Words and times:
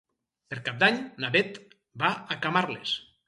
Per 0.53 0.57
Cap 0.69 0.79
d'Any 0.83 0.97
na 1.25 1.29
Bet 1.37 1.61
va 2.05 2.11
a 2.37 2.41
Camarles. 2.47 2.99